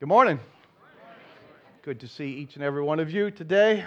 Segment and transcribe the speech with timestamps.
[0.00, 0.38] Good morning.
[1.82, 3.84] Good to see each and every one of you today.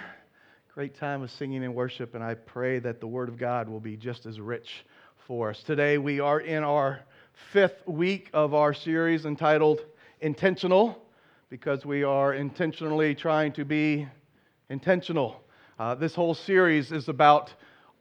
[0.74, 3.80] Great time of singing and worship, and I pray that the Word of God will
[3.80, 4.84] be just as rich
[5.26, 5.62] for us.
[5.62, 7.00] Today, we are in our
[7.50, 9.86] fifth week of our series entitled
[10.20, 11.02] Intentional,
[11.48, 14.06] because we are intentionally trying to be
[14.68, 15.42] intentional.
[15.78, 17.54] Uh, this whole series is about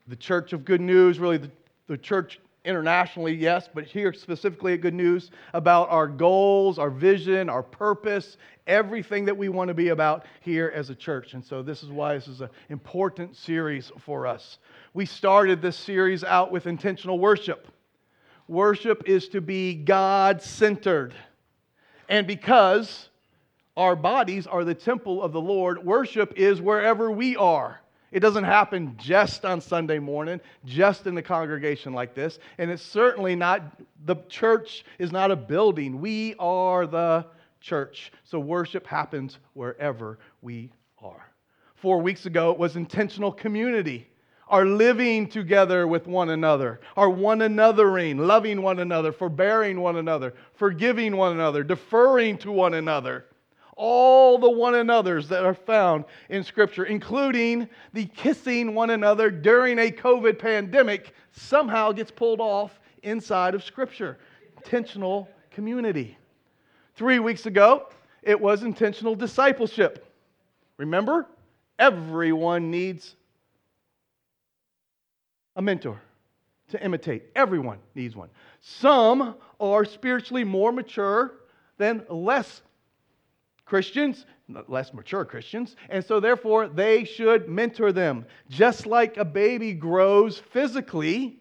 [0.10, 1.52] the Church of Good News, really the,
[1.88, 7.50] the church internationally, yes, but here specifically at Good News about our goals, our vision,
[7.50, 8.38] our purpose,
[8.68, 11.34] everything that we want to be about here as a church.
[11.34, 14.60] And so this is why this is an important series for us.
[14.94, 17.68] We started this series out with intentional worship.
[18.48, 21.14] Worship is to be God centered.
[22.10, 23.10] And because
[23.78, 27.80] our bodies are the temple of the Lord, worship is wherever we are.
[28.12, 32.40] It doesn't happen just on Sunday morning, just in the congregation like this.
[32.58, 33.62] And it's certainly not,
[34.06, 36.02] the church is not a building.
[36.02, 37.26] We are the
[37.62, 38.12] church.
[38.26, 41.26] So worship happens wherever we are.
[41.76, 44.08] Four weeks ago, it was intentional community.
[44.50, 50.34] Our living together with one another, our one anothering, loving one another, forbearing one another,
[50.56, 53.26] forgiving one another, deferring to one another
[53.78, 59.80] all the one another's that are found in Scripture, including the kissing one another during
[59.80, 64.18] a COVID pandemic, somehow gets pulled off inside of Scripture.
[64.58, 66.18] Intentional community.
[66.96, 67.88] Three weeks ago,
[68.22, 70.14] it was intentional discipleship.
[70.78, 71.28] Remember?
[71.80, 73.16] Everyone needs
[75.56, 76.00] a mentor
[76.70, 77.24] to imitate.
[77.36, 78.30] Everyone needs one.
[78.60, 81.34] Some are spiritually more mature
[81.78, 82.62] than less
[83.72, 84.26] Christians,
[84.68, 88.26] less mature Christians, and so therefore they should mentor them.
[88.50, 91.40] Just like a baby grows physically,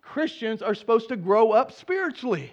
[0.00, 2.52] Christians are supposed to grow up spiritually.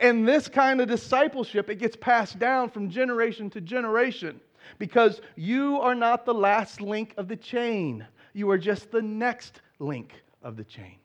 [0.00, 4.40] And this kind of discipleship, it gets passed down from generation to generation
[4.80, 8.04] because you are not the last link of the chain.
[8.32, 10.12] You are just the next link
[10.42, 10.96] of the chain.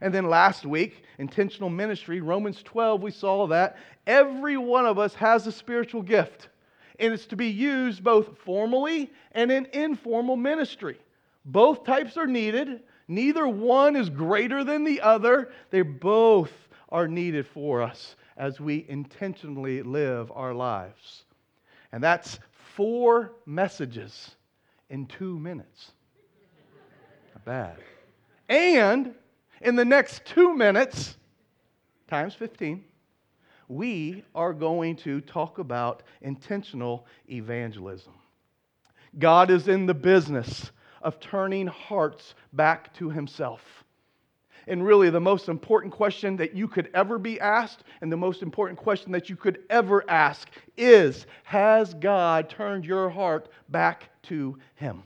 [0.00, 3.76] And then last week, intentional ministry, Romans 12, we saw that
[4.06, 6.48] every one of us has a spiritual gift.
[7.00, 10.98] And it's to be used both formally and in informal ministry.
[11.44, 12.82] Both types are needed.
[13.06, 15.50] Neither one is greater than the other.
[15.70, 16.52] They both
[16.90, 21.24] are needed for us as we intentionally live our lives.
[21.92, 22.38] And that's
[22.74, 24.36] four messages
[24.90, 25.92] in two minutes.
[27.34, 27.76] Not bad.
[28.48, 29.14] And
[29.60, 31.16] in the next two minutes,
[32.08, 32.84] times 15,
[33.68, 38.14] we are going to talk about intentional evangelism.
[39.18, 40.70] God is in the business
[41.02, 43.62] of turning hearts back to Himself.
[44.66, 48.42] And really, the most important question that you could ever be asked, and the most
[48.42, 54.58] important question that you could ever ask is Has God turned your heart back to
[54.74, 55.02] Him?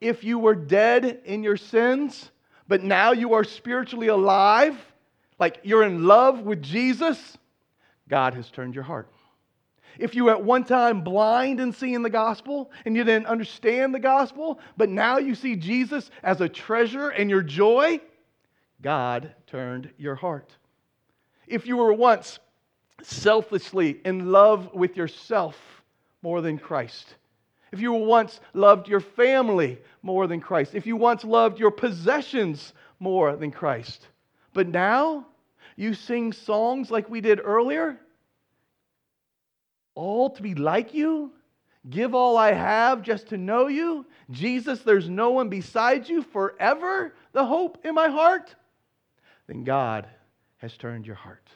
[0.00, 2.31] If you were dead in your sins,
[2.72, 4.74] but now you are spiritually alive,
[5.38, 7.36] like you're in love with Jesus,
[8.08, 9.12] God has turned your heart.
[9.98, 13.94] If you were at one time blind in seeing the gospel and you didn't understand
[13.94, 18.00] the gospel, but now you see Jesus as a treasure and your joy,
[18.80, 20.56] God turned your heart.
[21.46, 22.38] If you were once
[23.02, 25.58] selflessly in love with yourself
[26.22, 27.16] more than Christ,
[27.72, 32.74] if you once loved your family more than Christ, if you once loved your possessions
[33.00, 34.06] more than Christ,
[34.52, 35.26] but now
[35.76, 37.98] you sing songs like we did earlier,
[39.94, 41.32] all to be like you,
[41.88, 47.14] give all I have just to know you, Jesus, there's no one beside you forever,
[47.32, 48.54] the hope in my heart,
[49.46, 50.06] then God
[50.58, 51.48] has turned your heart.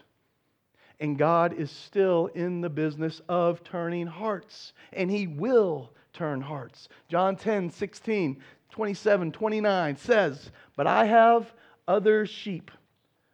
[0.99, 6.89] And God is still in the business of turning hearts, and He will turn hearts.
[7.09, 11.53] John 10, 16, 27, 29 says, But I have
[11.87, 12.71] other sheep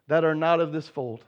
[0.08, 1.24] that are not of this fold.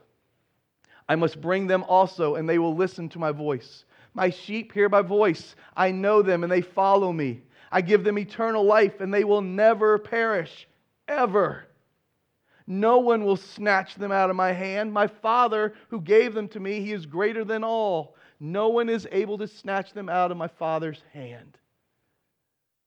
[1.07, 3.85] I must bring them also, and they will listen to my voice.
[4.13, 5.55] My sheep hear my voice.
[5.75, 7.41] I know them, and they follow me.
[7.71, 10.67] I give them eternal life, and they will never perish,
[11.07, 11.65] ever.
[12.67, 14.91] No one will snatch them out of my hand.
[14.91, 18.15] My Father, who gave them to me, he is greater than all.
[18.45, 21.57] No one is able to snatch them out of my Father's hand.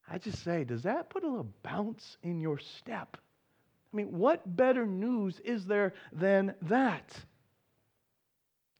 [0.08, 3.16] I just say, does that put a little bounce in your step?
[3.92, 7.12] I mean, what better news is there than that?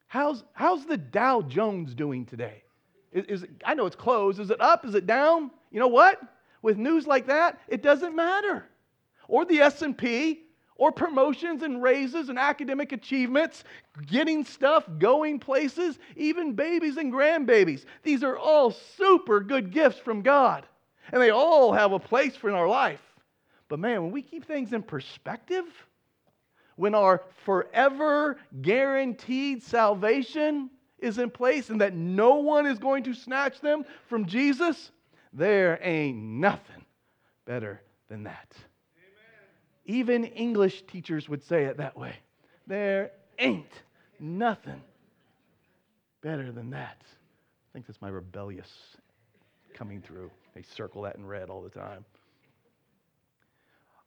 [0.07, 2.63] How's, how's the Dow Jones doing today?
[3.11, 4.39] Is, is it, I know it's closed.
[4.39, 4.85] Is it up?
[4.85, 5.51] Is it down?
[5.73, 6.21] You know what?
[6.63, 8.65] With news like that, it doesn't matter.
[9.27, 10.43] Or the S&P,
[10.79, 13.65] or promotions and raises and academic achievements,
[14.07, 17.85] getting stuff, going places, even babies and grandbabies.
[18.05, 20.65] These are all super good gifts from God,
[21.13, 23.03] and they all have a place for in our life.
[23.69, 25.65] But man, when we keep things in perspective,
[26.77, 30.71] when our forever guaranteed salvation
[31.01, 34.93] is in place and that no one is going to snatch them from Jesus,
[35.33, 36.85] there ain't nothing
[37.45, 38.55] better than that.
[39.88, 42.14] Even English teachers would say it that way.
[42.67, 43.73] There ain't
[44.20, 44.82] nothing
[46.23, 46.99] better than that.
[47.00, 48.69] I think that's my rebellious
[49.75, 50.31] coming through.
[50.55, 52.05] They circle that in red all the time.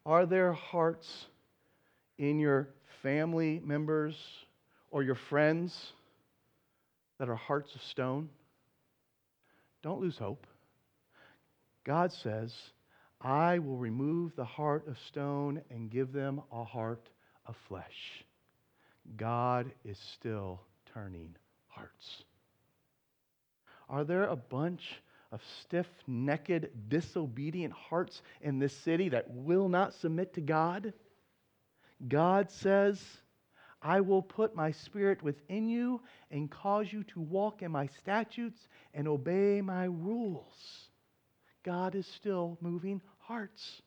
[0.06, 1.26] Are there hearts
[2.20, 2.68] in your
[3.02, 4.16] family members
[4.92, 5.94] or your friends
[7.18, 8.30] that are hearts of stone?
[9.82, 10.46] Don't lose hope.
[11.84, 12.54] God says,
[13.24, 17.10] I will remove the heart of stone and give them a heart
[17.46, 18.24] of flesh.
[19.16, 20.62] God is still
[20.94, 21.36] turning
[21.68, 22.24] hearts.
[23.90, 25.02] Are there a bunch
[25.32, 30.94] of stiff necked, disobedient hearts in this city that will not submit to God?
[32.08, 33.04] God says,
[33.82, 38.68] I will put my spirit within you and cause you to walk in my statutes
[38.94, 40.90] and obey my rules.
[41.64, 43.82] God is still moving hearts?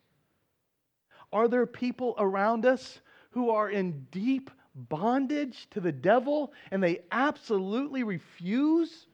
[1.33, 3.01] Are there people around us
[3.31, 9.07] who are in deep bondage to the devil and they absolutely refuse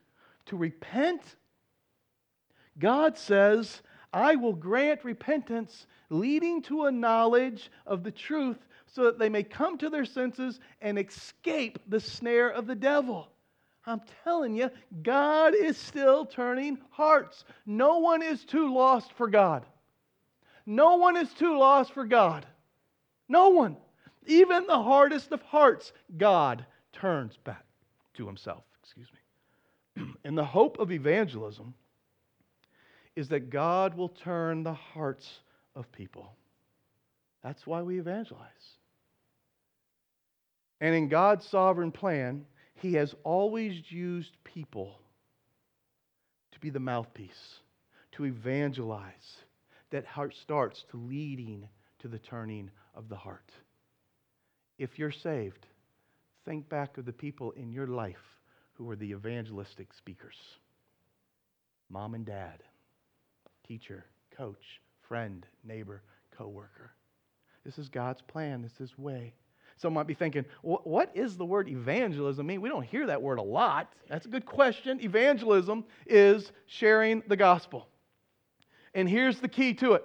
[0.46, 1.22] to repent?
[2.78, 3.82] God says,
[4.12, 9.44] I will grant repentance leading to a knowledge of the truth so that they may
[9.44, 13.30] come to their senses and escape the snare of the devil.
[13.86, 14.70] I'm telling you,
[15.02, 17.44] God is still turning hearts.
[17.64, 19.64] No one is too lost for God.
[20.66, 22.46] No one is too lost for God.
[23.28, 23.76] No one.
[24.26, 27.64] Even the hardest of hearts, God turns back
[28.14, 28.64] to himself.
[28.82, 30.02] Excuse me.
[30.24, 31.74] and the hope of evangelism
[33.16, 35.40] is that God will turn the hearts
[35.74, 36.32] of people.
[37.42, 38.78] That's why we evangelize.
[40.80, 44.98] And in God's sovereign plan, He has always used people
[46.52, 47.60] to be the mouthpiece,
[48.12, 49.38] to evangelize,
[49.90, 51.68] that heart starts to leading
[52.00, 53.50] to the turning of the heart.
[54.78, 55.66] If you're saved,
[56.44, 58.38] think back of the people in your life
[58.74, 60.36] who were the evangelistic speakers
[61.90, 62.62] mom and dad,
[63.66, 64.06] teacher,
[64.36, 66.92] coach, friend, neighbor, coworker.
[67.64, 69.34] This is God's plan, this is way.
[69.76, 72.60] Some might be thinking, what is the word evangelism mean?
[72.60, 73.92] We don't hear that word a lot.
[74.08, 75.00] That's a good question.
[75.00, 77.88] Evangelism is sharing the gospel.
[78.94, 80.04] And here's the key to it.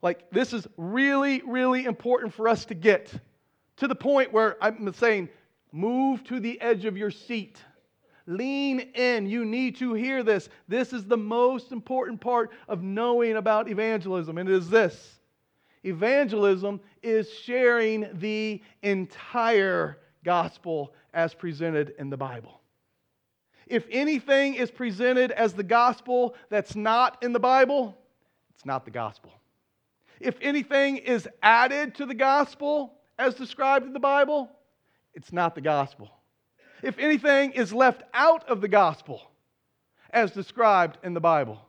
[0.00, 3.12] Like, this is really, really important for us to get
[3.76, 5.28] to the point where I'm saying,
[5.72, 7.58] move to the edge of your seat.
[8.26, 9.26] Lean in.
[9.26, 10.48] You need to hear this.
[10.68, 15.18] This is the most important part of knowing about evangelism, and it is this
[15.84, 22.57] evangelism is sharing the entire gospel as presented in the Bible.
[23.68, 27.96] If anything is presented as the gospel that's not in the Bible,
[28.54, 29.32] it's not the gospel.
[30.20, 34.50] If anything is added to the gospel as described in the Bible,
[35.14, 36.10] it's not the gospel.
[36.82, 39.30] If anything is left out of the gospel
[40.10, 41.60] as described in the Bible,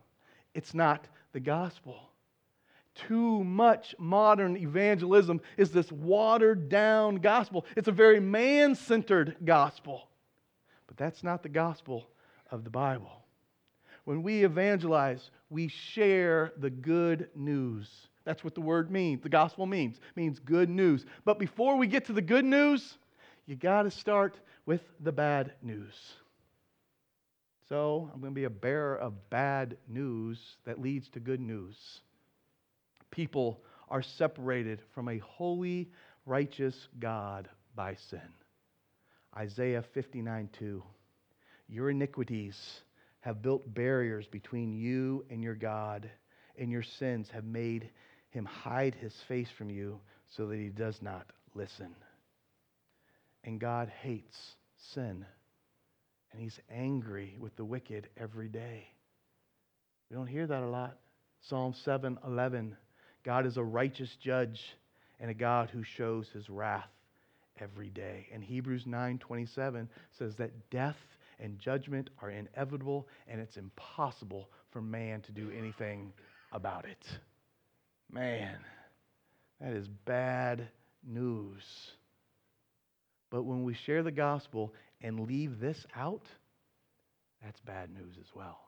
[0.53, 2.09] it's not the gospel.
[2.95, 7.65] Too much modern evangelism is this watered down gospel.
[7.75, 10.09] It's a very man centered gospel.
[10.89, 12.09] But that's not the gospel
[12.49, 13.23] of the Bible.
[14.05, 17.87] When we evangelize, we share the good news.
[18.25, 19.21] That's what the word means.
[19.21, 19.97] The gospel means.
[19.97, 21.05] It means good news.
[21.25, 22.97] But before we get to the good news,
[23.45, 25.93] you got to start with the bad news.
[27.67, 32.01] So, I'm going to be a bearer of bad news that leads to good news.
[33.11, 35.91] People are separated from a holy,
[36.25, 38.38] righteous God by sin.
[39.37, 40.83] Isaiah 59 2.
[41.67, 42.57] Your iniquities
[43.21, 46.09] have built barriers between you and your God,
[46.57, 47.89] and your sins have made
[48.29, 49.99] him hide his face from you
[50.35, 51.95] so that he does not listen.
[53.43, 54.37] And God hates
[54.93, 55.25] sin,
[56.31, 58.87] and he's angry with the wicked every day.
[60.09, 60.97] We don't hear that a lot.
[61.41, 62.75] Psalm 7 11.
[63.23, 64.59] God is a righteous judge
[65.19, 66.89] and a God who shows his wrath
[67.59, 68.27] every day.
[68.33, 69.87] And Hebrews 9:27
[70.17, 70.97] says that death
[71.39, 76.13] and judgment are inevitable and it's impossible for man to do anything
[76.51, 77.05] about it.
[78.11, 78.57] Man,
[79.61, 80.67] that is bad
[81.03, 81.63] news.
[83.29, 86.23] But when we share the gospel and leave this out,
[87.43, 88.59] that's bad news as well.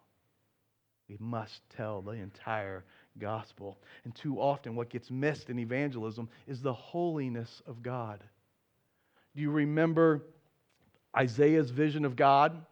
[1.10, 2.86] We must tell the entire
[3.17, 3.77] gospel.
[4.05, 8.24] And too often, what gets missed in evangelism is the holiness of God.
[9.35, 10.23] Do you remember
[11.15, 12.65] Isaiah's vision of God,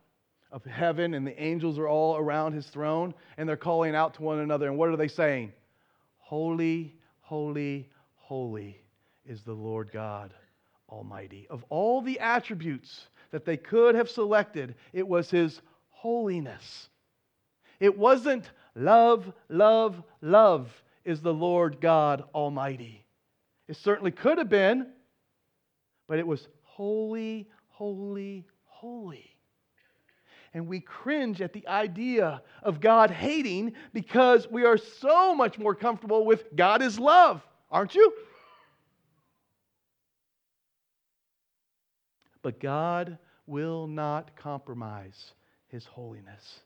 [0.51, 4.23] of heaven, and the angels are all around his throne, and they're calling out to
[4.23, 4.67] one another.
[4.67, 5.53] And what are they saying?
[6.17, 8.81] Holy, holy, holy
[9.25, 10.33] is the Lord God
[10.89, 11.47] Almighty.
[11.49, 16.89] Of all the attributes that they could have selected, it was his holiness.
[17.79, 20.71] It wasn't love, love, love
[21.05, 23.05] is the Lord God Almighty.
[23.67, 24.87] It certainly could have been,
[26.09, 29.29] but it was holy, holy, holy.
[30.55, 35.75] And we cringe at the idea of God hating because we are so much more
[35.75, 38.11] comfortable with God is love, aren't you?
[42.41, 45.33] But God will not compromise
[45.67, 46.61] his holiness.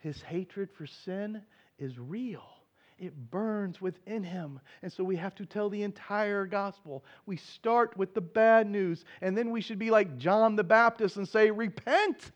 [0.00, 1.40] His hatred for sin
[1.78, 2.59] is real.
[3.00, 4.60] It burns within him.
[4.82, 7.02] And so we have to tell the entire gospel.
[7.24, 11.16] We start with the bad news, and then we should be like John the Baptist
[11.16, 12.30] and say, Repent,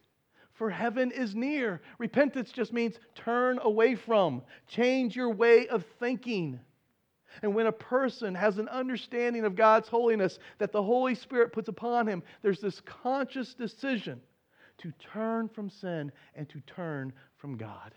[0.55, 1.83] for heaven is near.
[1.99, 6.59] Repentance just means turn away from, change your way of thinking.
[7.43, 11.69] And when a person has an understanding of God's holiness that the Holy Spirit puts
[11.69, 14.21] upon him, there's this conscious decision
[14.79, 17.93] to turn from sin and to turn from God.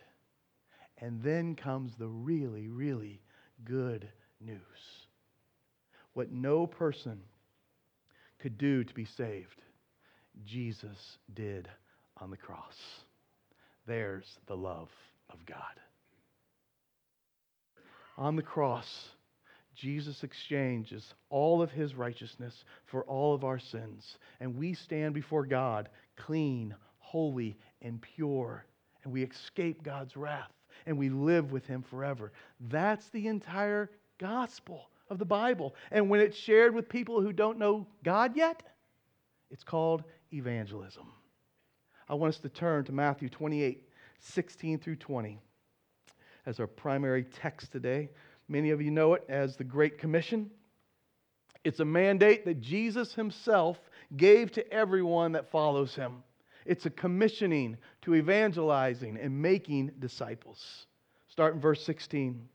[1.00, 3.22] And then comes the really, really
[3.63, 4.08] good
[4.42, 4.60] news.
[6.13, 7.20] What no person
[8.39, 9.62] could do to be saved,
[10.46, 11.70] Jesus did
[12.18, 12.75] on the cross.
[13.86, 14.89] There's the love
[15.30, 15.58] of God.
[18.18, 19.10] On the cross,
[19.75, 24.18] Jesus exchanges all of his righteousness for all of our sins.
[24.39, 28.66] And we stand before God clean, holy, and pure.
[29.04, 30.51] And we escape God's wrath
[30.86, 32.31] and we live with him forever.
[32.60, 35.75] That's the entire gospel of the Bible.
[35.91, 38.63] And when it's shared with people who don't know God yet,
[39.50, 40.03] it's called
[40.34, 41.12] evangelism.
[42.10, 43.84] I want us to turn to Matthew 28
[44.19, 45.39] 16 through 20
[46.48, 48.10] as our primary text today.
[48.48, 50.50] Many of you know it as the Great Commission.
[51.63, 53.77] It's a mandate that Jesus himself
[54.15, 56.24] gave to everyone that follows him.
[56.67, 60.86] It's a commissioning to evangelizing and making disciples.
[61.29, 62.47] Start in verse 16.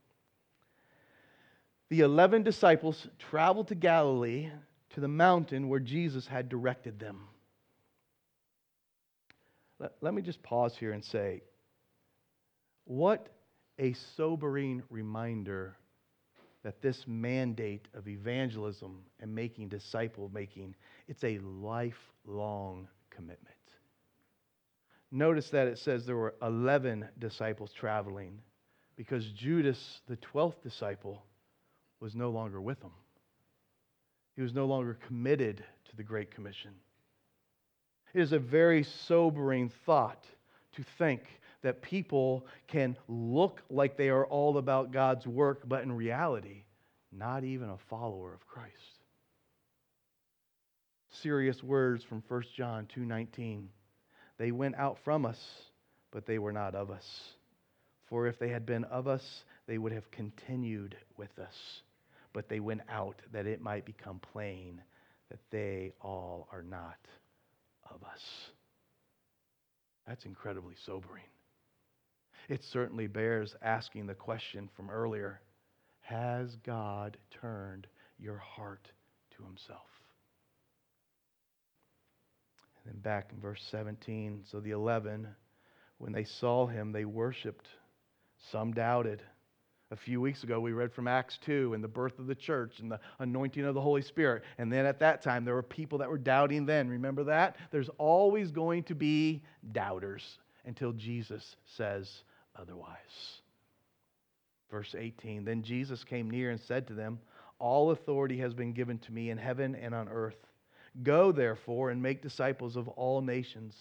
[1.88, 4.50] The 11 disciples traveled to Galilee
[4.90, 7.20] to the mountain where Jesus had directed them.
[9.78, 11.42] Let, let me just pause here and say,
[12.84, 13.28] what
[13.78, 15.76] a sobering reminder
[16.62, 20.74] that this mandate of evangelism and making disciple making
[21.08, 23.56] it's a lifelong commitment
[25.12, 28.38] notice that it says there were 11 disciples traveling
[28.96, 31.22] because judas the 12th disciple
[32.00, 32.92] was no longer with them
[34.34, 36.72] he was no longer committed to the great commission
[38.14, 40.24] it is a very sobering thought
[40.72, 41.22] to think
[41.62, 46.64] that people can look like they are all about God's work, but in reality,
[47.12, 48.72] not even a follower of Christ.
[51.22, 53.68] Serious words from 1 John 2:19.
[54.38, 55.40] They went out from us,
[56.10, 57.06] but they were not of us.
[58.08, 61.82] For if they had been of us, they would have continued with us.
[62.32, 64.82] But they went out that it might become plain
[65.30, 66.98] that they all are not
[67.90, 68.20] of us.
[70.06, 71.24] That's incredibly sobering
[72.48, 75.40] it certainly bears asking the question from earlier
[76.00, 77.86] Has God turned
[78.18, 78.88] your heart
[79.36, 79.91] to Himself?
[82.84, 85.28] And then back in verse 17 so the 11,
[85.98, 87.68] when they saw Him, they worshiped.
[88.50, 89.22] Some doubted.
[89.92, 92.80] A few weeks ago, we read from Acts 2 and the birth of the church
[92.80, 94.42] and the anointing of the Holy Spirit.
[94.56, 96.88] And then at that time, there were people that were doubting then.
[96.88, 97.56] Remember that?
[97.70, 102.10] There's always going to be doubters until Jesus says,
[102.56, 102.96] otherwise.
[104.70, 107.20] Verse 18 Then Jesus came near and said to them,
[107.58, 110.38] All authority has been given to me in heaven and on earth.
[111.02, 113.74] Go, therefore, and make disciples of all nations,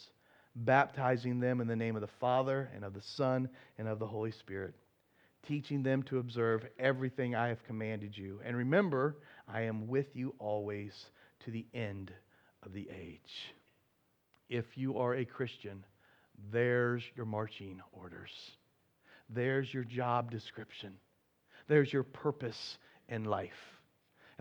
[0.55, 4.07] baptizing them in the name of the Father, and of the Son, and of the
[4.07, 4.73] Holy Spirit,
[5.45, 8.39] teaching them to observe everything I have commanded you.
[8.45, 10.93] And remember, I am with you always
[11.45, 12.13] to the end
[12.63, 13.53] of the age.
[14.49, 15.83] If you are a Christian,
[16.51, 18.31] there's your marching orders.
[19.29, 20.93] There's your job description.
[21.67, 22.77] There's your purpose
[23.07, 23.80] in life.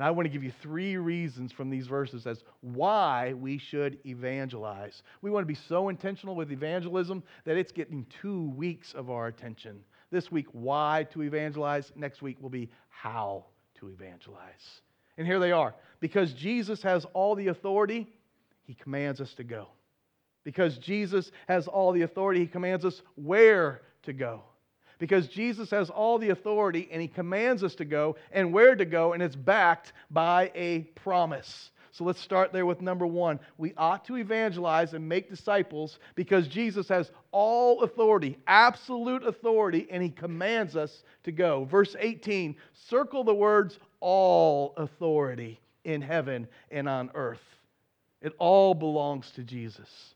[0.00, 3.98] And I want to give you three reasons from these verses as why we should
[4.06, 5.02] evangelize.
[5.20, 9.26] We want to be so intentional with evangelism that it's getting two weeks of our
[9.26, 9.84] attention.
[10.10, 11.92] This week, why to evangelize.
[11.96, 14.80] Next week will be how to evangelize.
[15.18, 15.74] And here they are.
[16.00, 18.08] Because Jesus has all the authority,
[18.62, 19.68] he commands us to go.
[20.44, 24.44] Because Jesus has all the authority, he commands us where to go.
[25.00, 28.84] Because Jesus has all the authority and he commands us to go and where to
[28.84, 31.72] go, and it's backed by a promise.
[31.90, 33.40] So let's start there with number one.
[33.58, 40.02] We ought to evangelize and make disciples because Jesus has all authority, absolute authority, and
[40.02, 41.64] he commands us to go.
[41.64, 47.42] Verse 18 circle the words all authority in heaven and on earth.
[48.22, 50.14] It all belongs to Jesus.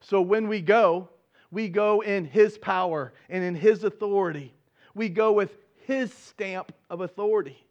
[0.00, 1.08] So when we go,
[1.50, 4.54] we go in his power and in his authority.
[4.94, 7.64] We go with his stamp of authority.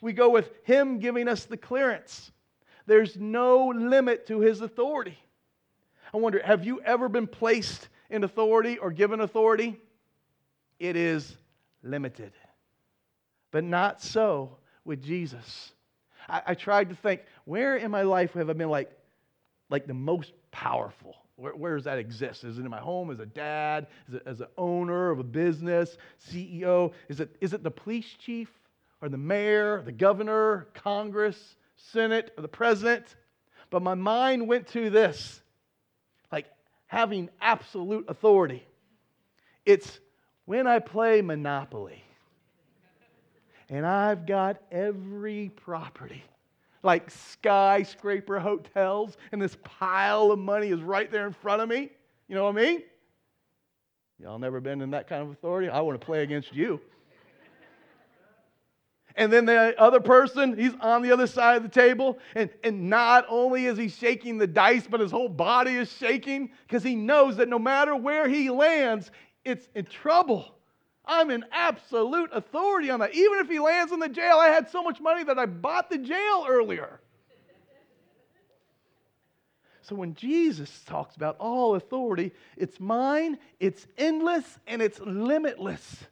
[0.00, 2.32] We go with him giving us the clearance.
[2.86, 5.18] There's no limit to his authority.
[6.12, 9.80] I wonder, have you ever been placed in authority or given authority?
[10.78, 11.36] It is
[11.82, 12.32] limited.
[13.52, 15.72] But not so with Jesus.
[16.28, 18.90] I, I tried to think, where in my life have I been like,
[19.70, 21.16] like the most powerful?
[21.36, 22.44] Where, where, does that exist?
[22.44, 23.86] Is it in my home as a dad?
[24.08, 25.96] Is it as an owner of a business,
[26.30, 26.92] CEO?
[27.08, 28.48] Is it, is it the police chief
[29.00, 31.56] or the mayor, the governor, Congress?
[31.90, 33.16] Senate, or the president.
[33.70, 35.40] But my mind went to this
[36.30, 36.46] like
[36.86, 38.64] having absolute authority.
[39.64, 40.00] It's
[40.44, 42.02] when I play Monopoly
[43.68, 46.22] and I've got every property,
[46.82, 51.90] like skyscraper hotels, and this pile of money is right there in front of me.
[52.28, 52.82] You know what I mean?
[54.18, 55.68] Y'all never been in that kind of authority?
[55.68, 56.80] I want to play against you.
[59.16, 62.18] And then the other person, he's on the other side of the table.
[62.34, 66.50] And, and not only is he shaking the dice, but his whole body is shaking
[66.66, 69.10] because he knows that no matter where he lands,
[69.44, 70.54] it's in trouble.
[71.04, 73.14] I'm in absolute authority on that.
[73.14, 75.90] Even if he lands in the jail, I had so much money that I bought
[75.90, 77.00] the jail earlier.
[79.82, 86.04] So when Jesus talks about all authority, it's mine, it's endless, and it's limitless.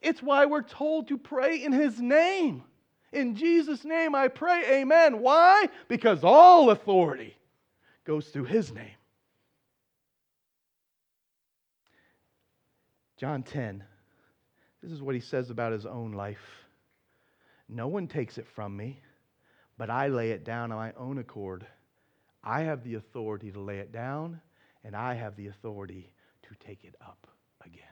[0.00, 2.64] It's why we're told to pray in his name.
[3.12, 5.20] In Jesus' name I pray, amen.
[5.20, 5.68] Why?
[5.86, 7.36] Because all authority
[8.04, 8.96] goes through his name.
[13.16, 13.84] John 10,
[14.82, 16.64] this is what he says about his own life.
[17.68, 19.00] No one takes it from me,
[19.78, 21.66] but I lay it down on my own accord.
[22.42, 24.40] I have the authority to lay it down,
[24.82, 26.12] and I have the authority
[26.42, 27.26] to take it up
[27.64, 27.82] again.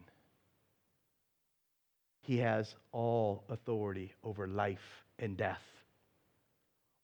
[2.23, 5.63] He has all authority over life and death,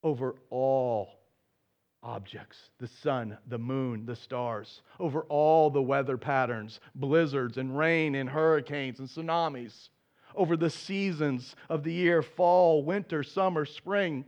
[0.02, 1.23] over all
[2.04, 8.14] objects the sun, the moon, the stars, over all the weather patterns, blizzards and rain
[8.14, 9.88] and hurricanes and tsunamis,
[10.36, 14.24] over the seasons of the year fall, winter, summer, spring.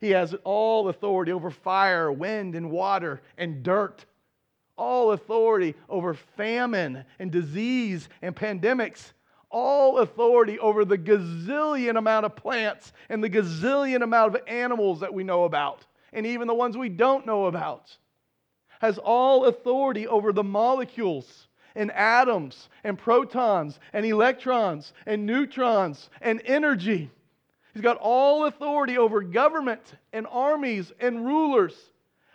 [0.00, 4.04] He has all authority over fire, wind, and water and dirt.
[4.76, 9.12] All authority over famine and disease and pandemics
[9.54, 15.14] all authority over the gazillion amount of plants and the gazillion amount of animals that
[15.14, 17.94] we know about, and even the ones we don't know about.
[18.80, 26.40] Has all authority over the molecules and atoms and protons and electrons and neutrons and
[26.44, 27.10] energy.
[27.72, 31.74] He's got all authority over government and armies and rulers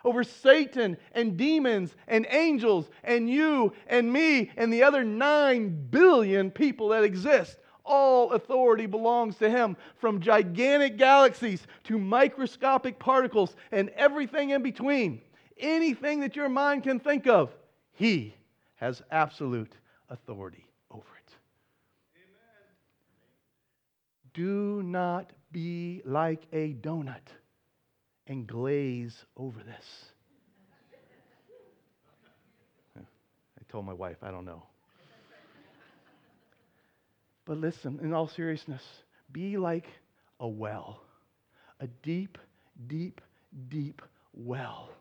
[0.04, 6.52] over Satan and demons and angels and you and me and the other nine billion
[6.52, 7.58] people that exist.
[7.91, 15.21] All authority belongs to him, from gigantic galaxies to microscopic particles and everything in between.
[15.58, 17.49] Anything that your mind can think of,
[17.91, 18.36] he
[18.75, 19.73] has absolute
[20.08, 21.34] authority over it.
[22.15, 22.67] Amen.
[24.36, 27.34] Do not be like a donut
[28.28, 30.06] and glaze over this.
[32.95, 34.68] I told my wife, I don't know.
[37.50, 38.84] But listen, in all seriousness,
[39.32, 39.88] be like
[40.40, 41.02] a well,
[41.80, 42.38] a deep,
[42.86, 43.22] deep,
[43.70, 44.92] deep well,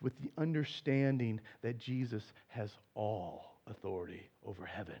[0.00, 5.00] with the understanding that Jesus has all authority over heaven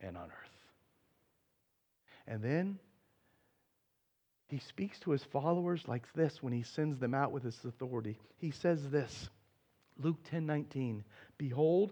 [0.00, 0.56] and on earth.
[2.28, 2.78] And then
[4.46, 8.16] he speaks to his followers like this when he sends them out with his authority.
[8.38, 9.28] He says this
[9.98, 11.02] Luke 10 19,
[11.36, 11.90] Behold,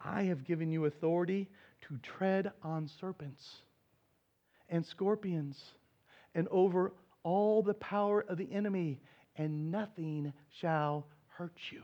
[0.00, 1.48] I have given you authority
[1.88, 3.56] to tread on serpents
[4.68, 5.62] and scorpions
[6.34, 6.92] and over
[7.22, 9.00] all the power of the enemy,
[9.36, 11.82] and nothing shall hurt you.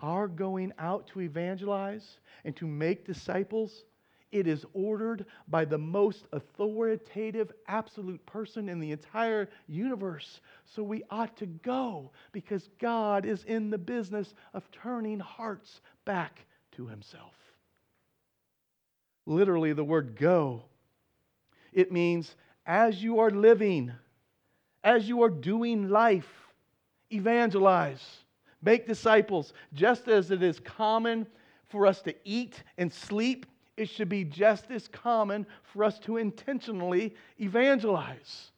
[0.00, 3.84] Our going out to evangelize and to make disciples,
[4.32, 10.40] it is ordered by the most authoritative, absolute person in the entire universe.
[10.64, 16.46] So we ought to go because God is in the business of turning hearts back
[16.72, 17.34] to Himself.
[19.26, 20.64] Literally, the word go,
[21.72, 22.34] it means
[22.66, 23.92] as you are living,
[24.84, 26.28] as you are doing life,
[27.12, 28.04] evangelize,
[28.62, 31.26] make disciples, just as it is common
[31.68, 36.18] for us to eat and sleep, it should be just as common for us to
[36.18, 38.50] intentionally evangelize.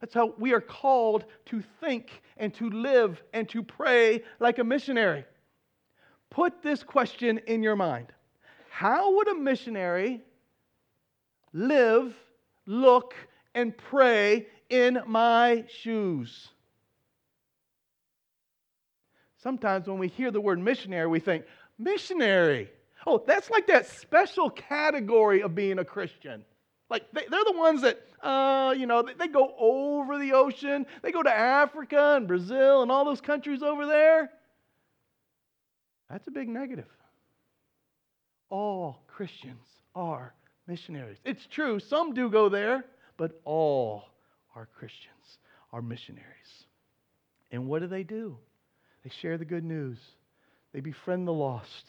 [0.00, 4.64] That's how we are called to think and to live and to pray like a
[4.64, 5.24] missionary.
[6.30, 8.12] Put this question in your mind
[8.76, 10.20] How would a missionary
[11.54, 12.14] live,
[12.66, 13.14] look,
[13.54, 16.50] and pray in my shoes?
[19.38, 21.46] Sometimes when we hear the word missionary, we think,
[21.78, 22.68] missionary.
[23.06, 26.44] Oh, that's like that special category of being a Christian.
[26.90, 30.84] Like they, are the ones that, uh, you know, they, they go over the ocean.
[31.00, 34.32] They go to Africa and Brazil and all those countries over there.
[36.10, 36.95] That's a big negative.
[38.50, 40.34] All Christians are
[40.66, 41.18] missionaries.
[41.24, 42.84] It's true, some do go there,
[43.16, 44.04] but all
[44.54, 45.38] are Christians,
[45.72, 46.24] are missionaries.
[47.50, 48.36] And what do they do?
[49.04, 49.98] They share the good news,
[50.72, 51.86] they befriend the lost,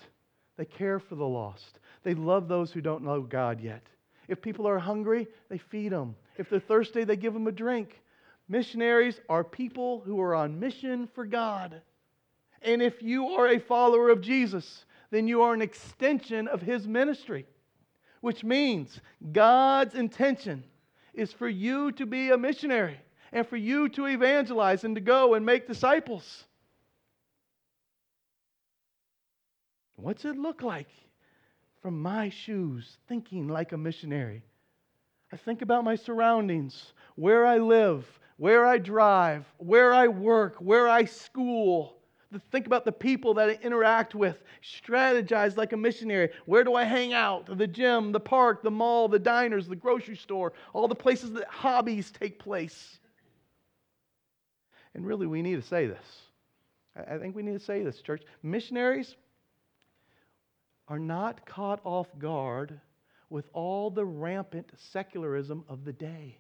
[0.55, 3.83] they care for the lost, they love those who don't know God yet.
[4.27, 6.15] If people are hungry, they feed them.
[6.37, 8.01] If they're thirsty, they give them a drink.
[8.49, 11.81] Missionaries are people who are on mission for God.
[12.61, 16.87] And if you are a follower of Jesus, then you are an extension of his
[16.87, 17.45] ministry,
[18.21, 18.99] which means
[19.31, 20.63] God's intention
[21.13, 22.99] is for you to be a missionary
[23.31, 26.45] and for you to evangelize and to go and make disciples.
[29.95, 30.89] What's it look like
[31.81, 34.43] from my shoes, thinking like a missionary?
[35.31, 40.87] I think about my surroundings, where I live, where I drive, where I work, where
[40.87, 41.96] I school
[42.51, 44.43] Think about the people that I interact with.
[44.61, 46.29] Strategize like a missionary.
[46.45, 47.57] Where do I hang out?
[47.57, 51.47] The gym, the park, the mall, the diners, the grocery store, all the places that
[51.47, 52.99] hobbies take place.
[54.93, 56.05] And really, we need to say this.
[57.09, 58.23] I think we need to say this, church.
[58.43, 59.15] Missionaries
[60.87, 62.79] are not caught off guard
[63.29, 66.39] with all the rampant secularism of the day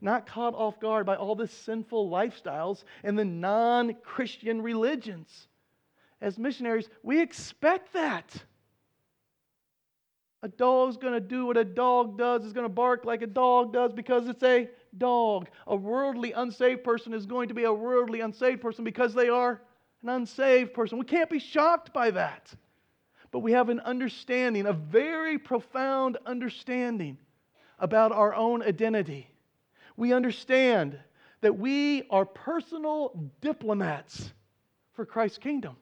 [0.00, 5.48] not caught off guard by all the sinful lifestyles and the non Christian religions.
[6.20, 8.42] As missionaries, we expect that.
[10.42, 13.26] A dog's going to do what a dog does, is going to bark like a
[13.26, 15.48] dog does because it's a dog.
[15.66, 19.60] A worldly unsaved person is going to be a worldly unsaved person because they are
[20.02, 20.98] an unsaved person.
[20.98, 22.52] We can't be shocked by that.
[23.30, 27.18] But we have an understanding, a very profound understanding
[27.80, 29.28] about our own identity
[29.98, 30.96] we understand
[31.40, 34.32] that we are personal diplomats
[34.92, 35.76] for Christ's kingdom.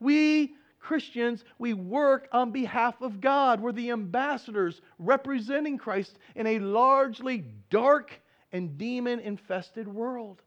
[0.00, 3.60] We Christians, we work on behalf of God.
[3.60, 8.12] We're the ambassadors representing Christ in a largely dark
[8.52, 10.42] and demon infested world.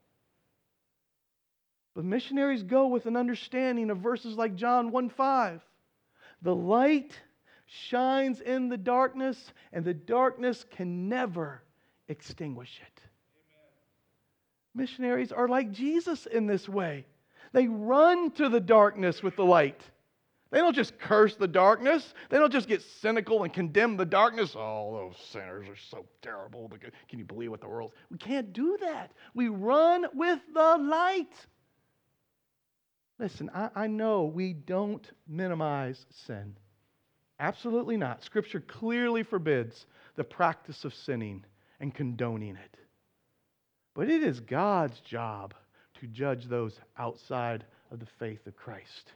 [1.95, 5.61] But missionaries go with an understanding of verses like John 1 5.
[6.41, 7.19] The light
[7.65, 11.63] shines in the darkness, and the darkness can never
[12.09, 13.01] extinguish it.
[13.01, 14.75] Amen.
[14.75, 17.05] Missionaries are like Jesus in this way.
[17.53, 19.81] They run to the darkness with the light.
[20.51, 22.13] They don't just curse the darkness.
[22.29, 24.55] They don't just get cynical and condemn the darkness.
[24.55, 26.71] Oh, those sinners are so terrible.
[27.07, 27.93] Can you believe what the world?
[28.09, 29.11] We can't do that.
[29.35, 31.33] We run with the light.
[33.19, 36.55] Listen, I, I know we don't minimize sin.
[37.39, 38.23] Absolutely not.
[38.23, 41.45] Scripture clearly forbids the practice of sinning
[41.79, 42.77] and condoning it.
[43.95, 45.53] But it is God's job
[45.99, 49.13] to judge those outside of the faith of Christ.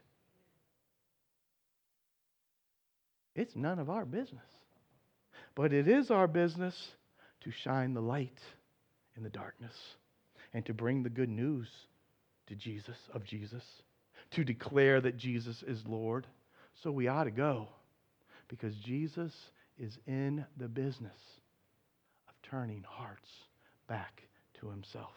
[3.36, 4.42] It's none of our business.
[5.56, 6.76] But it is our business
[7.42, 8.40] to shine the light
[9.16, 9.76] in the darkness
[10.54, 11.68] and to bring the good news
[12.48, 13.64] to Jesus of Jesus,
[14.32, 16.28] to declare that Jesus is Lord.
[16.82, 17.70] So we ought to go
[18.48, 19.34] because Jesus
[19.78, 21.18] is in the business
[22.54, 23.30] turning hearts
[23.88, 24.22] back
[24.60, 25.16] to himself.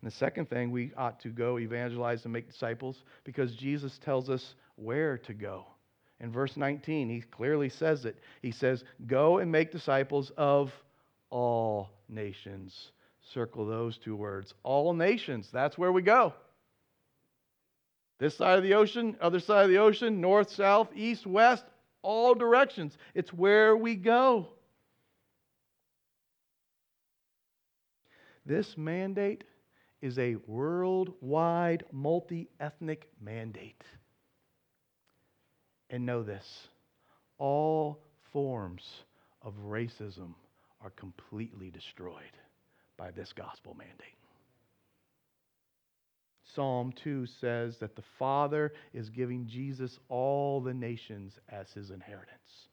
[0.00, 4.30] And the second thing, we ought to go evangelize and make disciples because Jesus tells
[4.30, 5.66] us where to go.
[6.20, 8.16] In verse 19, he clearly says it.
[8.40, 10.72] He says, Go and make disciples of
[11.28, 12.92] all nations.
[13.34, 14.54] Circle those two words.
[14.62, 15.50] All nations.
[15.52, 16.32] That's where we go.
[18.18, 21.64] This side of the ocean, other side of the ocean, north, south, east, west,
[22.00, 22.96] all directions.
[23.14, 24.48] It's where we go.
[28.48, 29.44] This mandate
[30.00, 33.84] is a worldwide, multi ethnic mandate.
[35.90, 36.68] And know this
[37.36, 38.00] all
[38.32, 39.04] forms
[39.42, 40.32] of racism
[40.80, 42.38] are completely destroyed
[42.96, 44.16] by this gospel mandate.
[46.54, 52.68] Psalm 2 says that the Father is giving Jesus all the nations as his inheritance.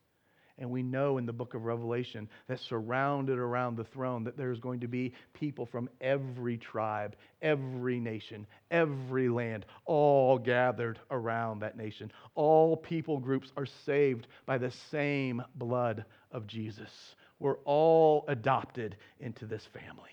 [0.58, 4.60] And we know in the book of Revelation that surrounded around the throne that there's
[4.60, 11.76] going to be people from every tribe, every nation, every land, all gathered around that
[11.76, 12.10] nation.
[12.36, 17.16] All people groups are saved by the same blood of Jesus.
[17.40, 20.12] We're all adopted into this family.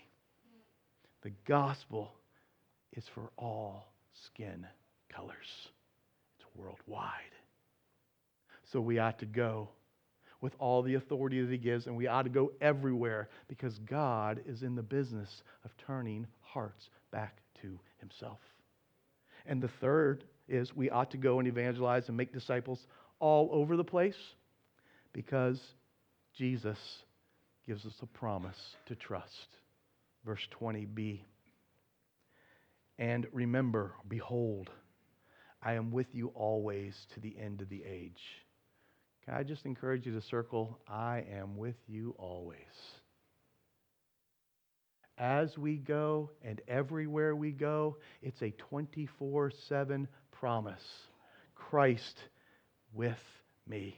[1.22, 2.12] The gospel
[2.92, 3.92] is for all
[4.26, 4.66] skin
[5.08, 5.68] colors,
[6.36, 7.12] it's worldwide.
[8.72, 9.68] So we ought to go
[10.42, 14.42] with all the authority that He gives, and we ought to go everywhere because God
[14.46, 15.30] is in the business
[15.64, 18.40] of turning hearts back to Himself.
[19.46, 22.80] And the third is we ought to go and evangelize and make disciples
[23.20, 24.16] all over the place
[25.12, 25.60] because
[26.36, 26.78] Jesus
[27.66, 29.48] gives us a promise to trust.
[30.26, 31.20] Verse 20b.
[32.98, 34.70] And remember, behold,
[35.62, 38.41] I am with you always to the end of the age.
[39.24, 42.58] Can I just encourage you to circle, I am with you always.
[45.16, 50.82] As we go and everywhere we go, it's a 24 7 promise.
[51.54, 52.18] Christ
[52.92, 53.22] with
[53.68, 53.96] me,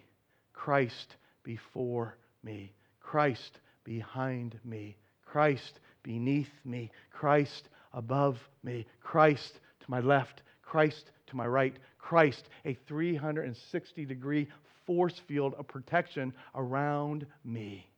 [0.52, 10.00] Christ before me, Christ behind me, Christ beneath me, Christ above me, Christ to my
[10.00, 14.48] left, Christ to my right, Christ, a 360 degree
[14.86, 17.88] force field of protection around me.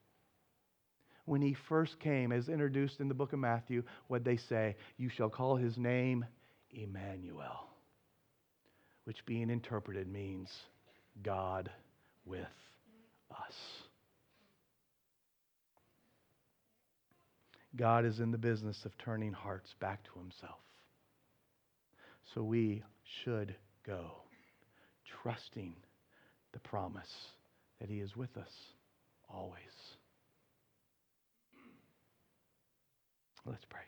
[1.24, 5.08] When he first came, as introduced in the book of Matthew, what they say, you
[5.08, 6.24] shall call his name
[6.70, 7.66] Emmanuel,
[9.04, 10.48] which being interpreted means
[11.22, 11.70] God
[12.24, 12.46] with
[13.30, 13.54] us.
[17.74, 20.58] God is in the business of turning hearts back to himself.
[22.34, 22.82] So we
[23.22, 23.54] should
[23.86, 24.12] go,
[25.22, 25.74] trusting
[26.52, 27.12] the promise
[27.80, 28.52] that He is with us
[29.28, 29.60] always.
[33.44, 33.82] Let's pray.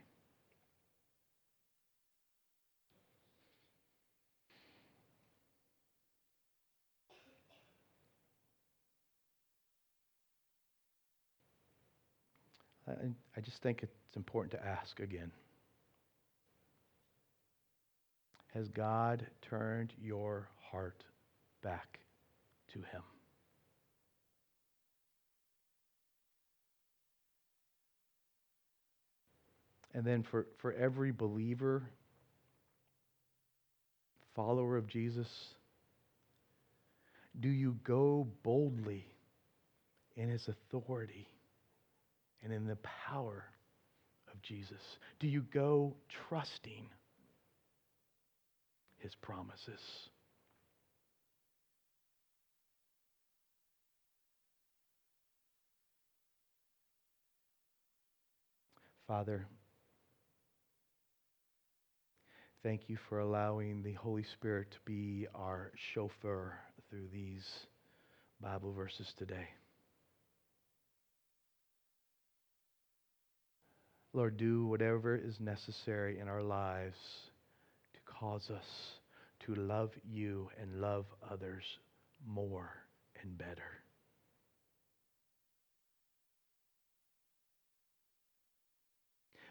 [13.37, 15.31] I, just think it's important to ask again.
[18.55, 21.05] Has God turned your heart
[21.63, 22.01] back
[22.73, 23.03] to Him?
[29.95, 31.83] And then for, for every believer,
[34.37, 35.29] follower of Jesus,
[37.41, 39.05] do you go boldly
[40.17, 41.27] in His authority
[42.45, 42.79] and in the
[43.11, 43.45] power
[44.33, 44.83] of Jesus?
[45.19, 45.95] Do you go
[46.29, 46.87] trusting
[48.99, 49.81] his promises.
[59.09, 59.49] Father,
[62.63, 66.53] thank you for allowing the Holy Spirit to be our chauffeur
[66.91, 67.47] through these
[68.39, 69.49] Bible verses today.
[74.13, 76.99] Lord, do whatever is necessary in our lives
[77.95, 78.67] to cause us
[79.47, 81.65] to love you and love others
[82.27, 82.75] more
[83.23, 83.78] and better.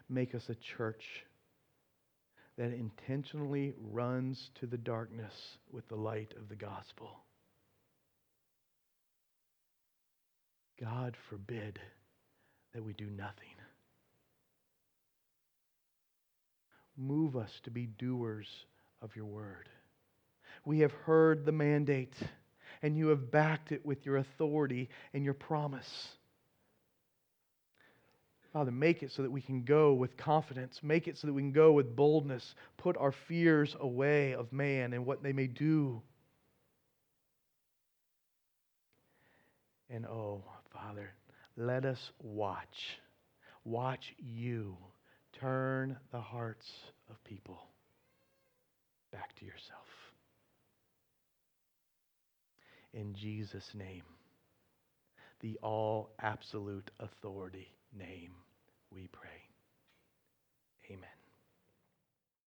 [0.10, 1.04] Make us a church
[2.58, 5.34] that intentionally runs to the darkness
[5.72, 7.20] with the light of the gospel.
[10.80, 11.80] God forbid
[12.74, 13.48] that we do nothing.
[16.96, 18.48] Move us to be doers
[19.02, 19.70] of your word.
[20.66, 22.16] We have heard the mandate,
[22.82, 26.08] and you have backed it with your authority and your promise.
[28.58, 30.80] Father, make it so that we can go with confidence.
[30.82, 32.56] Make it so that we can go with boldness.
[32.78, 36.02] Put our fears away of man and what they may do.
[39.92, 40.44] And oh,
[40.74, 41.12] Father,
[41.56, 42.98] let us watch.
[43.64, 44.76] Watch you
[45.40, 46.66] turn the hearts
[47.12, 47.60] of people
[49.12, 49.86] back to yourself.
[52.96, 54.02] In Jesus' name,
[55.42, 58.32] the all absolute authority name
[58.98, 59.30] we pray.
[60.90, 61.17] Amen.